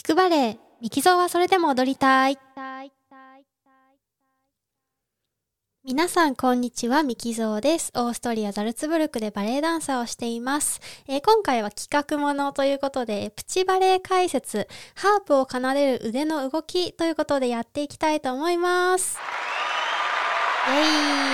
[0.00, 2.38] 聞くバレエ、ミキゾーはそれでも踊りたい。
[5.84, 7.02] 皆さん、こんにちは。
[7.02, 7.92] ミキゾーです。
[7.94, 10.80] オーストリア・ザルツブルクでバレエダンサーをしています。
[11.06, 19.18] えー、今回は企画ものということで、プチバレエ解説、ハープを奏でる腕の動きということでやっていきたいと思います。
[20.66, 21.29] イェイ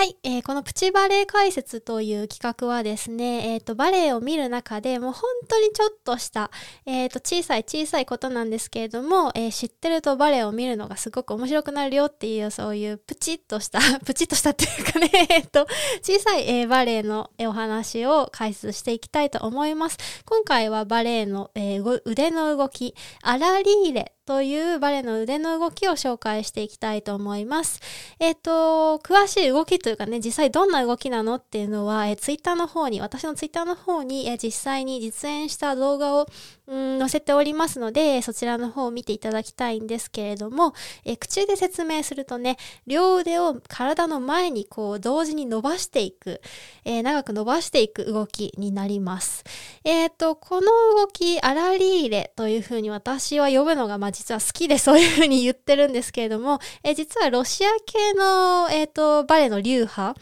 [0.00, 6.50] はい、えー、このプチバレエ解説という企画はですね、え、ー、と、バレエを見る中でもう本当にちょっとした、
[6.86, 15.66] え、ー、と、小さい小さいことなんですけれども、え知ってるとバレエを見るのがすごく面白くなるよっていう、そういうプチッとした、 プチッとしたっていうかね、 えっと、
[16.02, 19.98] 小さい、えバレエのお話を解説していきたいと思います。
[20.24, 27.80] 今回はバレエの、え腕の動き、アラリーレというバレエの腕の動きを紹介していきたいと思います。
[28.20, 36.28] えっ、ー、と、詳しい動きとというかね、実際どんな動きなのっていうのは、えー、ツイッターの方に、私のツイッターの方に、え、実際に実演した動画を、
[36.68, 40.74] うん、載せておりますので、そちらの方を見ていただきたいんですけれども、
[41.04, 46.40] え、口で説明するとね、両腕を体の前にこう同時に伸ばしていく、
[46.84, 49.42] えー、長く伸ばしていく動きになります。
[49.82, 60.20] えっ、と、この動き、アラリーレというふうに私は呼ぶのが、まあ、実は好きでそういうふうに言ってるんですけれども、え、実はロシア系の、えっ、と、バレエの流派、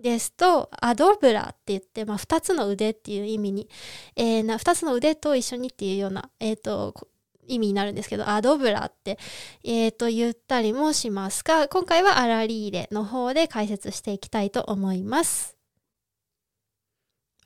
[0.00, 3.68] ですと、アドブラって言って、まあ、二つの腕っていう意味に、
[4.16, 6.94] えー、な、二つの腕と一緒にっていうような、えっ、ー、と、
[7.46, 9.18] 意味になるんですけど、アドブラって、
[9.64, 15.59] え、ー、と、言ったりもしますが、今回はアラリーレの方で解説していきたいと思います。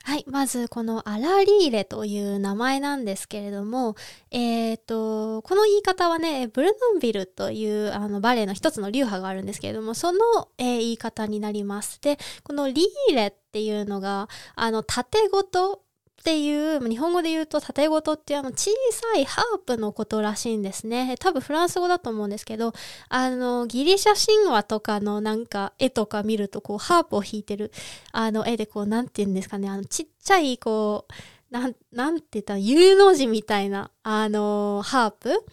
[0.07, 0.25] はい。
[0.29, 3.97] まず、このアラリーレという名前なんですけれども、
[4.31, 10.19] えっ、ー、と、この言い方はね、ブルノンビルというあのバレエの一つの流派があるんですけれども、その、
[10.59, 12.03] えー、言い方になります。
[12.03, 15.84] で、このリーレっていうのが、あの、縦ごと
[16.21, 21.17] っていう、日本語で言うと縦ごとっていうあの小さいハープのことらしいんですね。
[21.21, 22.73] 多分フランス語だと思うんですけど、
[23.11, 27.73] あの、ギリシャ神話とかのなんか絵とか見るとこうハープを弾いてる
[28.13, 35.45] あの絵でこうなんて言うんですかね、あのちっちゃいこう、なん、なんて言ったら U の字みたいなあのハープ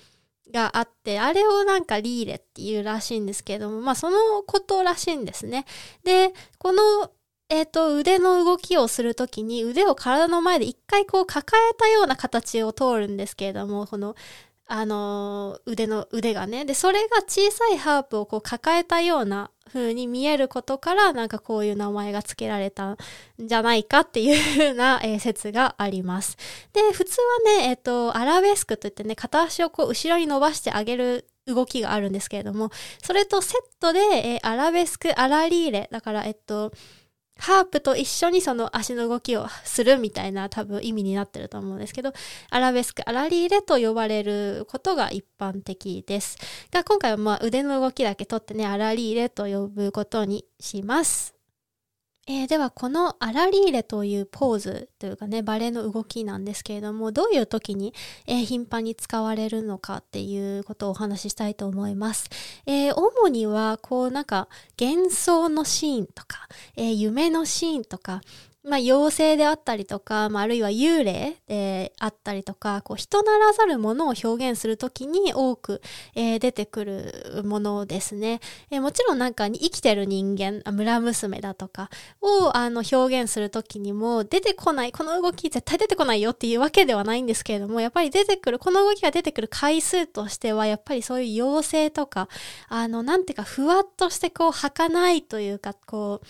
[0.53, 5.65] があって、あれをなんかリーレっていうらしいんですけども、まあそのことらしいんですね。
[6.03, 7.11] で、この
[7.51, 14.15] えっ、ー、と、腕の動きをするときに腕を体の前で一回こう抱えたような形を通るんですけれども、この、
[14.67, 16.63] あのー、腕の、腕がね。
[16.63, 22.97] で、それが小さいハープをこう抱えたような風に見えることから、なんかこういう名前が付けられたん
[23.37, 26.37] じゃないかっていう風な、えー、説があります。
[26.71, 32.71] で、普通はね、えっ、と、アラベスクといってね、片足をこう後ろに伸ばしてあげる動きがあるんですけれども、
[33.03, 36.71] それとセットで、え、アラベスク、アラリーレ、だから、えっと、
[37.41, 42.13] ハープと一緒にその足の動きをするみたいな多分意味になってると思うんですけど、
[42.51, 46.37] アラベスク、アラリーレと呼ばれることが一般的です。
[46.71, 51.40] が今回はまあ腕の動きだけ取ってね、アラリーレと呼ぶことにします。
[52.27, 57.95] えー、ではこのアラリーレというポーズというかねバレエの動きなんですけれどもどういう時に、
[58.27, 62.29] えー、頻繁に使われるのかっていうことをお話ししたいと思います。
[62.67, 64.49] えー、主にはこうなんか
[64.79, 68.21] 幻想のシーンとか、え夢のシーンとか
[68.63, 75.81] まあ、妖精であったりとか、まあ、あるいは幽霊であったりとか、こう、人ならざるものを表現するときに多く、
[76.13, 78.39] えー、出てくるものですね。
[78.69, 81.89] えー、もちろんなんか生きてる人間、村娘だとか
[82.21, 92.29] をあの表現するときにも出てこない、この動き絶対出てこないよっていうわけではないんですけれども、やっぱり出てくる、この動きが出てくる回数としては、やっぱりそういう妖精とか、
[92.69, 96.27] あの、なんていうか、ふわっとしてこう、儚いというか、こう、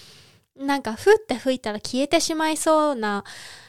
[0.56, 3.24] なんか、ふって吹いたら消えてしまいそうな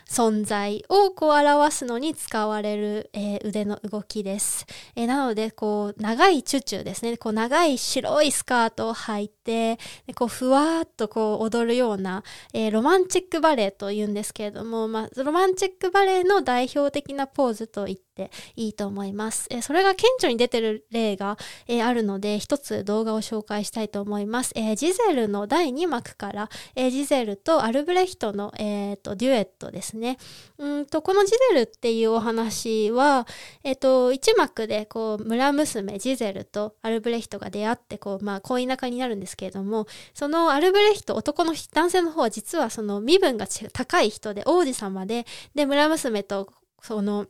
[0.08, 4.66] 存在をこう表すのに使われる、えー、腕の動きです。
[4.94, 7.16] えー、なので、こう、長いチュチュですね。
[7.16, 19.46] こう、長い白いスカートを履いて、でこう、ふわーっとこう、踊るような、えー、ロマンチックバレエと言うんですけれども、まあ、ロマンチックバレエの代表的なポーズと言っていいと思います。
[19.50, 24.52] えそれが顕著に出てる例が、えあるので、一つ動画を紹介したいと思います。
[24.54, 30.02] えジゼルの第2幕から、えジゼルとアルブレヒトの、えーと、デュエットですね。
[30.02, 30.18] ね。
[30.58, 33.26] うんと、このジゼルっていうお話は、
[33.62, 45.24] えっと、一幕で、こう、村娘ジゼルとアルブレヒトが出会って、こう、まあ、恋仲になるんですけれども、そのアルブレヒト、男の、男性の方は実はその身分が高い人で、王子様で、
[45.54, 46.52] で、村娘と、
[46.82, 47.26] その、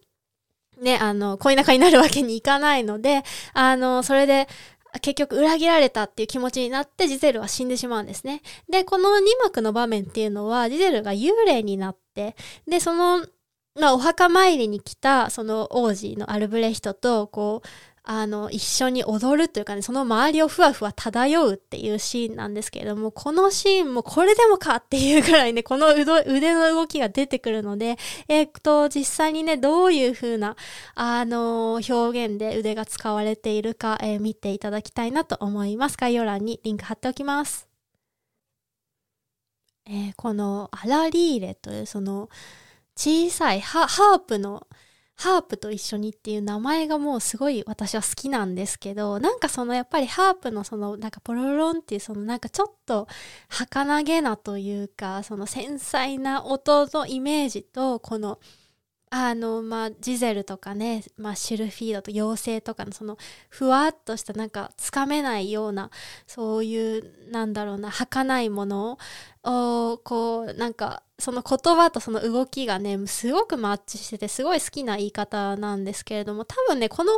[0.81, 3.23] ね、あの、恋仲になるわけにいかないので、
[3.53, 4.49] あの、それで、
[5.01, 8.43] 結局裏切られたっていう気持ちになってジゼルは死んでしまうんですね。
[8.69, 12.37] で、この2幕の場面っていうのはジゼルが幽霊になって、
[12.67, 13.27] で、その
[13.75, 17.69] まあ、お墓参りに来た、その王子のアルブレヒトと、こう、
[18.05, 27.97] あの、一緒に踊るというかね、その周りをふわふわ漂うっていうシーンなんですけれども、このシーンもこれでもかっていうぐらいね、この腕の動きが出てくるので、
[28.27, 30.57] え、っと、実際にね、どういう風な、
[30.97, 35.97] あの、表現で腕が使われているか、えー、見ていただきたいなと思います。
[35.97, 37.69] 概要欄にリンク貼っておきます。
[39.87, 42.29] え、このアラリーレというその
[42.97, 44.67] 小さいハープの
[45.23, 53.07] ハープと一緒にっていう名前がもうすごい私は好きなんですけど、なんかそのやっぱりハープのそのなんかポロロンっていうそのなんかちょっと
[53.49, 58.41] 儚げなというか、その繊細な音のイメージと、この
[59.15, 63.19] あの、まあ、ジゼルとかね、まあ、シルフィードと妖精とかのその
[63.51, 65.91] ふわっとしたなんかつかめないような
[66.27, 68.99] そういうなんだろうな儚いものを
[69.45, 77.13] おこうなんかその言葉とその動きがねすごくマッチしててすごい好きな言い方なんですけれども多分ねこの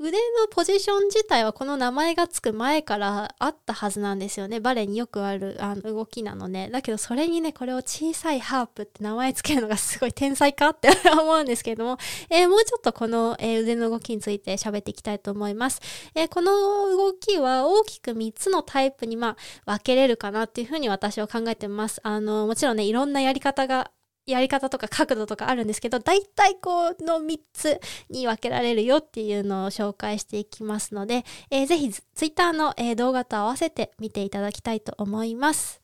[0.00, 4.60] 腕のポジション自体はこの名前がつく前からあったはずなんですよね。
[4.60, 6.70] バレエによくあるあの動きなのね。
[6.70, 11.98] だけどそれにね、これを小さいハープって名前つけるのがすごい天才かって 思うんですけれども、
[12.30, 15.80] えー、もうちょっとこの、えー、腕の動きについて喋っていきたいと思います。
[16.14, 19.36] えー、この動きは大きく3つのタイプにま
[19.66, 22.00] あ分けれるかなっていうふうに私は考えてます。
[22.04, 23.90] あの、もちろんね、いろんなやり方が
[24.28, 27.80] やり方とか角度とかあるんですけど、大体この3つ
[28.10, 35.80] に分けられるよっていうのを紹介していきますので、えー、ぜひ Twitter の、え、動画と合わせて見ていただきたいと思います。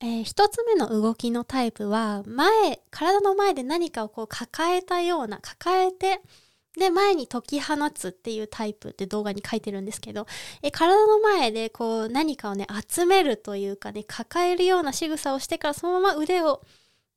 [0.00, 6.20] えー、一つ目の動きのタイプは、前、体の前で何かをこう抱えたような、抱えて、
[6.76, 10.26] で、前に解き放つっていうタイプって動画に書いてるんですけど、
[10.62, 16.62] え体の前でこう何かをね、集めるというかね、抱えるような仕草をしてからそのまま腕を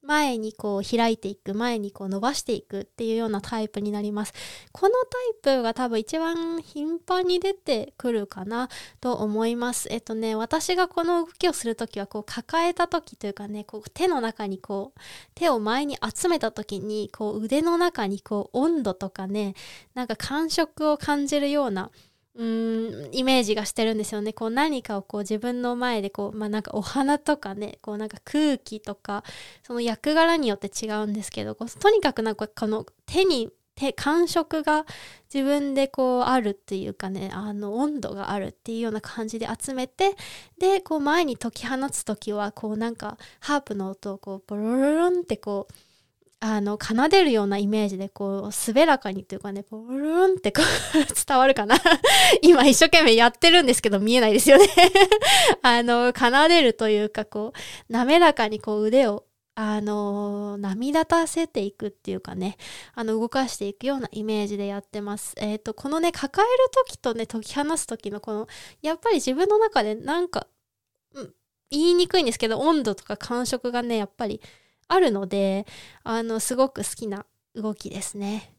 [0.04, 4.34] 前にこう開いていく、前にこう伸ばしていくっていうようなタイプになります。
[4.72, 4.96] この
[5.44, 8.70] タイプが多分一番頻繁に出てくるかな
[9.00, 9.88] と思います。
[9.92, 15.00] えっとね、私がこの動きをするときはこう抱えたときというかね、こう手の中にこう
[15.36, 19.54] 手を前に集めたときにこう腕の中にこう温度とかね、
[19.94, 21.92] なんか感触を感じるような
[22.36, 24.34] うーんイメージがしてるんですよね。
[24.34, 29.24] こう何かをこう自分の前でこう、まあなんかお花とかね、こうなんか空気とか、
[29.64, 34.86] その役柄によって違うんですけど、こうとにかくなんかこの手に、手、感触が
[35.34, 40.16] 自分でこうあるっていうかね、あの温度があるっていうような感じで集めて、
[40.60, 45.74] で、こう前に解き放つ時は、こうなんかハープの音をこうボロロロンってこう、
[46.44, 51.76] あの、奏でるようなイメージで、こう、滑らかにというかね、ポルーンってこう伝わるかな
[52.42, 54.66] 今一生懸命やってるんですけど、見えないですよね
[55.62, 57.54] あの、奏でるというか、こ
[57.90, 62.58] う、滑らかにこう腕を、あの、波立たせていくっていうかね、
[62.96, 65.36] あの、動かしていくようなイメージでやってます。
[65.38, 68.48] えっ、ー、と、このね、抱える時とね、解き放す時のこの、
[68.82, 70.48] やっぱり自分の中でなんか、
[71.14, 71.34] うん、
[71.70, 74.42] 言いにくいんですけど、温度とか感触がね、やっぱり、
[74.92, 75.66] あるので、
[76.04, 78.54] あの、すごく好きな動きですね。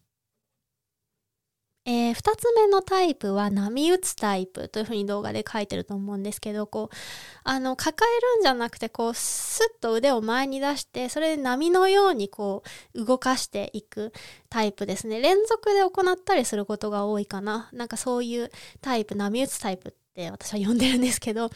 [1.84, 6.96] えー、2つ目のタイプは波打つタイプというふうに動画で書いてると思うんですけど、こう、
[7.44, 12.62] あの、抱えるんじゃなくて、こう、スッと腕を前に出して、それで波のようにこ
[12.94, 14.12] う、動かしていく
[14.48, 15.20] タイプですね。
[15.20, 17.68] 連続で行ったりすることが多いかな。
[17.72, 21.50] なんかそういうタイプ、波打つタイプって私は呼んでるんですけど、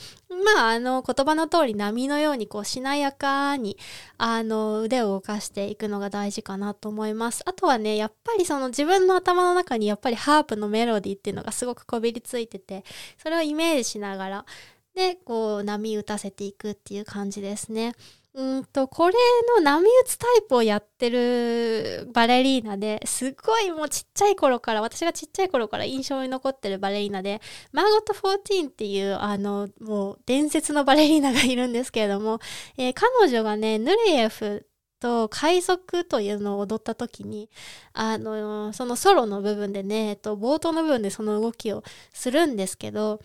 [0.57, 3.77] まあ、あの、言葉の通り波のようにこう、しなやかに、
[4.17, 7.43] あの、腕を動かしていくのが大事かなと思います。
[7.45, 12.85] あとはね、やっぱりその自分の頭の中にやっぱりハープのメロディーっていうのがすごくこびりついてて、
[13.19, 14.47] それをイメージしながら、
[14.95, 17.95] で、こう、波打たせていくっていう感じですね。
[18.43, 19.15] んと、これ
[19.57, 27.41] の波打つタイプをやってるバレリーナですっごいもうちっちゃい頃から、私がちっちゃい頃から印象に残ってるバレリーナで、
[27.73, 32.41] マーゴット14っていう、あの、もう伝説のバレリーナがいるんですけれども、
[32.77, 34.67] えー、彼女がね、ヌレイエフ
[35.01, 37.51] と海賊というのを踊った時に、
[37.93, 43.21] あの、そのソロの部分でね、えっと、冒頭の部分でその動きをするんですけど、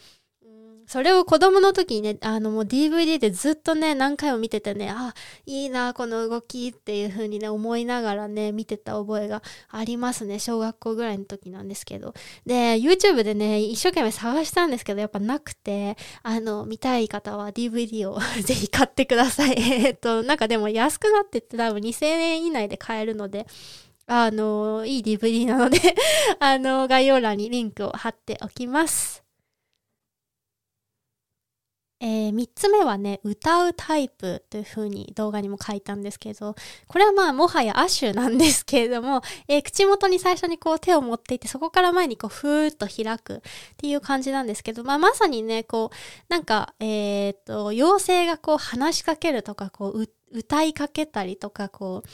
[0.92, 5.14] それを子供の時にね、あのもう DVD でずっとね、何回も見ててね、あ、
[5.46, 10.38] いいな、この動きっていう風にね、思いながらね、見てた覚えがありますね。
[10.38, 12.14] 小学校ぐらいの時なんですけど。
[12.46, 19.56] で、YouTube でね、一生懸命探したんですけど、やっぱなくて、あの、見たい方は DVD を ぜひ買ってください。
[19.64, 23.48] えっと、なんかでも安くなってって多分2000円以内で買えるので、
[24.08, 25.80] あの、いい DVD なので
[26.40, 29.21] あの、概要欄にリンクを貼っておきます。
[32.02, 36.56] えー、3つ目はね、歌うタイプという風に動画にも書いたんですけど、
[36.88, 43.42] これはまあもはやアッシュなんですけれども、えー、口元に最初にこう手を持っていて、そこから前にこうふーっと開くっ
[43.78, 45.96] ていう感じなんですけど、まあまさにね、こう、
[46.28, 52.10] なんか、え、っと、妖精がこう話しかけるとか、こう、歌いかけたりとか、こう、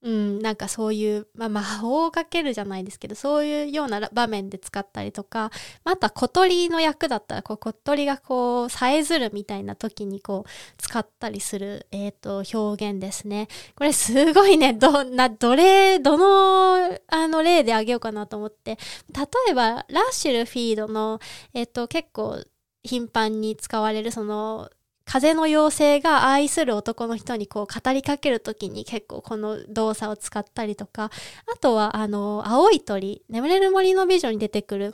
[0.00, 5.50] うん、なんかそういう、まあ、魔法をかけるじゃないですけど、そういうような場面で使ったりとか、
[5.84, 13.48] また小鳥の役だったら、こう小鳥がこう、さえずるみたいな時にこう、使ったりする、えっ、ー、と、表現ですね。
[13.74, 18.78] これすごいね、ど、な、どれ、どの、あの、例であげようかなと思って、
[19.12, 21.18] 例えば、ラッシュルフィードの、
[21.54, 22.44] えっ、ー、と、結構、
[22.84, 24.70] 頻繁に使われるその
[25.08, 31.10] 風の妖精が愛する男の人にこう語りかけるときに結構この動作を使ったりとか、
[31.50, 34.92] あとはあの、青い鳥、眠れる森の美女に出てくる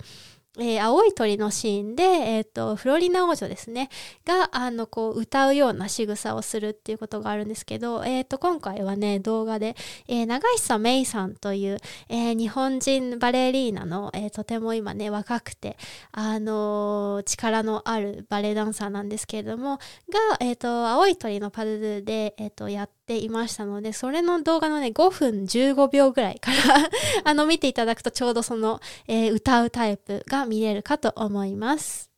[0.59, 3.91] えー、青い鳥のシーンで、えっ、ー、と、フロリナ王女ですね、
[4.25, 9.75] が、あの、こう、歌うような仕草をするっていうことがあるんですけど、えっ、ー、と、今回はね、動画で、
[10.07, 15.77] えー、長久芽衣さんという、えー、日本人バレリーナの、えー、とても今ね、若くて、
[16.13, 26.89] あの力のあるバレエダンサーなんですけれども、が、えっ、と、青い鳥のパドゥで、えっ、と、やっていましたので、それの動画のね、5分15秒ぐらいから
[27.25, 32.14] あの、見ていただくとちょうどその、え歌うタイプが見れるかと思います。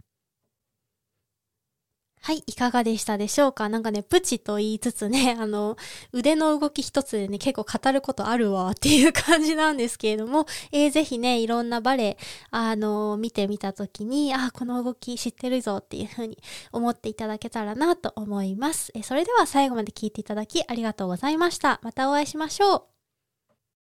[2.26, 3.68] はい、いかがでしたでしょうか？
[3.68, 5.76] なんかね、プチと言いつつね、 あの、
[6.12, 12.18] 腕の動き一つでね、結構語ることあるわっていう感じなんですけれども、えー、ぜひね、いろんなバレエ、
[12.50, 16.36] あの、見てみたときに、あ、この動き知ってるぞっていうふうに
[16.72, 18.90] 思っていただけたらなと思います。
[18.96, 21.78] えー、それでは最後まで聞いていただきありがとうございました。
[21.84, 22.95] またお会いしましょう。